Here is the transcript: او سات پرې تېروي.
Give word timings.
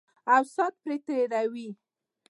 او 0.33 0.43
سات 0.53 0.73
پرې 0.83 0.97
تېروي. 1.05 1.69